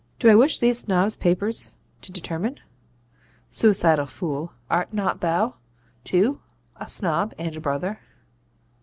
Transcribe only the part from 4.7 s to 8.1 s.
not thou, too, a Snob and a brother?